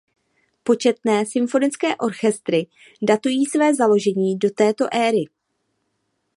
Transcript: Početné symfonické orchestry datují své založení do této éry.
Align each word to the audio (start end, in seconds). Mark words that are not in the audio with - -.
Početné 0.63 1.25
symfonické 1.25 1.95
orchestry 1.95 2.67
datují 3.01 3.45
své 3.45 3.75
založení 3.75 4.37
do 4.37 4.49
této 4.49 4.85
éry. 4.91 5.25